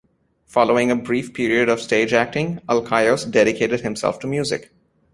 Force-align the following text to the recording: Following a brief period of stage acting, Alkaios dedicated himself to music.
Following 0.47 0.89
a 0.89 0.95
brief 0.95 1.31
period 1.31 1.69
of 1.69 1.79
stage 1.79 2.11
acting, 2.11 2.59
Alkaios 2.67 3.23
dedicated 3.29 3.81
himself 3.81 4.17
to 4.21 4.25
music. 4.25 4.71